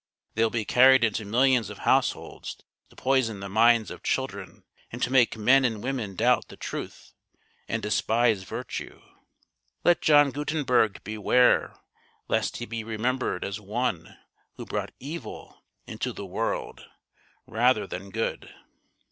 [0.33, 2.57] They will be carried into millions of households
[2.89, 7.13] to poison the minds of children and to make men and women doubt the truth
[7.67, 8.99] and despise virtue.
[9.83, 11.75] Let John Gutenberg beware
[12.27, 14.17] lest he be remembered as one
[14.55, 16.83] who brought evil into the world
[17.45, 18.51] rather than good."